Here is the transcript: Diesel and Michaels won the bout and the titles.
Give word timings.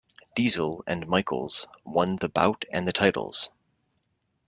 Diesel 0.35 0.83
and 0.87 1.05
Michaels 1.07 1.67
won 1.85 2.15
the 2.15 2.27
bout 2.27 2.65
and 2.71 2.87
the 2.87 2.91
titles. 2.91 3.51